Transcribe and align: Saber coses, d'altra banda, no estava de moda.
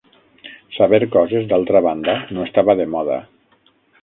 Saber 0.77 0.99
coses, 1.15 1.45
d'altra 1.51 1.83
banda, 1.89 2.17
no 2.39 2.47
estava 2.49 2.79
de 2.81 2.89
moda. 2.97 3.21